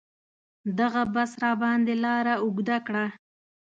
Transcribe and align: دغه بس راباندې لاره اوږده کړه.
دغه 0.79 1.01
بس 1.13 1.31
راباندې 1.43 1.95
لاره 2.03 2.33
اوږده 2.43 2.77
کړه. 2.87 3.05